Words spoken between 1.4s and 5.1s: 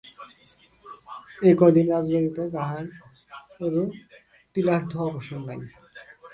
এ কয়দিন রাজবাটীতে কাহারও তিলার্ধ